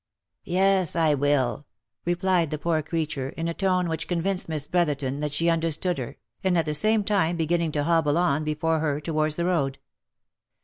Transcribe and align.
"Yes, 0.43 0.95
I 0.95 1.13
will," 1.13 1.67
replied 2.05 2.49
the 2.49 2.57
poor 2.57 2.81
creature, 2.81 3.29
in 3.37 3.47
a 3.47 3.53
tone 3.53 3.87
which 3.87 4.07
convinced 4.07 4.49
Miss 4.49 4.65
Brotherton 4.65 5.19
that 5.19 5.31
she 5.31 5.47
understood 5.47 5.99
her, 5.99 6.17
and 6.43 6.57
at 6.57 6.65
the 6.65 6.73
same 6.73 7.03
time 7.03 7.37
be 7.37 7.45
ginning 7.45 7.71
to 7.73 7.83
hobble 7.83 8.17
on 8.17 8.43
before 8.43 8.79
her 8.79 8.99
towards 8.99 9.35
the 9.35 9.45
road. 9.45 9.77